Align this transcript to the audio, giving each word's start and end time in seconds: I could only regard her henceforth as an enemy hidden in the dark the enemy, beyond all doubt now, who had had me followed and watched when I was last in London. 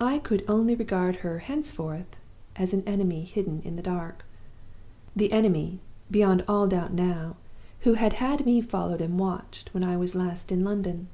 I 0.00 0.20
could 0.20 0.42
only 0.48 0.74
regard 0.74 1.16
her 1.16 1.40
henceforth 1.40 2.06
as 2.56 2.72
an 2.72 2.82
enemy 2.86 3.24
hidden 3.24 3.60
in 3.62 3.76
the 3.76 3.82
dark 3.82 4.24
the 5.14 5.32
enemy, 5.32 5.80
beyond 6.10 6.42
all 6.48 6.66
doubt 6.66 6.94
now, 6.94 7.36
who 7.80 7.92
had 7.92 8.14
had 8.14 8.46
me 8.46 8.62
followed 8.62 9.02
and 9.02 9.18
watched 9.18 9.74
when 9.74 9.84
I 9.84 9.98
was 9.98 10.14
last 10.14 10.50
in 10.50 10.64
London. 10.64 11.08